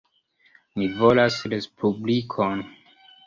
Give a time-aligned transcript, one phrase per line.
[0.81, 2.65] Ni volas respublikon.